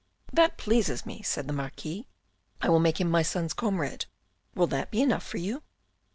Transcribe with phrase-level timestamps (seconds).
[0.33, 2.07] "That pleases me," said the Marquis."
[2.63, 4.07] I will make him my son's comrade.
[4.55, 5.61] Will that be enough for you